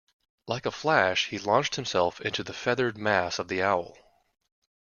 [0.47, 3.95] Like a flash he launched himself into the feathered mass of the owl.